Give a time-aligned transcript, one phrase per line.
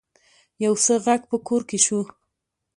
[0.63, 1.99] يو څه غږ په کور کې شو.